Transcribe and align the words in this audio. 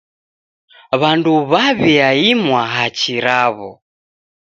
W'andu 0.99 1.31
w'aw'iaimwa 1.51 2.61
hachi 2.73 3.13
raw'o. 3.25 3.71